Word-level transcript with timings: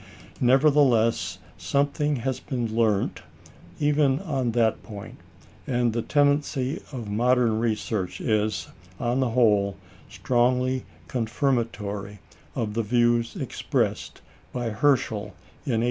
Nevertheless, 0.39 1.37
something 1.59 2.15
has 2.15 2.39
been 2.39 2.75
learnt 2.75 3.21
even 3.79 4.19
on 4.21 4.53
that 4.53 4.81
point; 4.81 5.19
and 5.67 5.93
the 5.93 6.01
tendency 6.01 6.81
of 6.91 7.07
modern 7.07 7.59
research 7.59 8.19
is, 8.19 8.69
on 8.99 9.19
the 9.19 9.29
whole, 9.29 9.77
strongly 10.09 10.85
confirmatory 11.07 12.17
of 12.55 12.73
the 12.73 12.81
views 12.81 13.35
expressed 13.35 14.21
by 14.51 14.71
Herschel 14.71 15.35
in 15.67 15.77
1802. 15.77 15.77